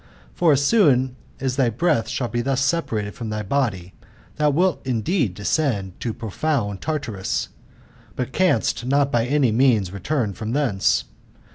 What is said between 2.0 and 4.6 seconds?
shall be thus separated from thy body, thou